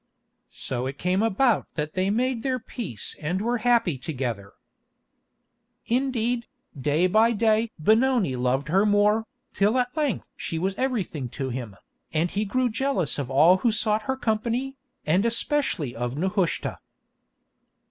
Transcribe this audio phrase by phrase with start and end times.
[0.49, 4.53] So it came about that they made their peace and were happy together.
[5.85, 11.49] Indeed, day by day Benoni loved her more, till at length she was everything to
[11.49, 11.75] him,
[12.11, 14.75] and he grew jealous of all who sought her company,
[15.05, 16.79] and especially of Nehushta.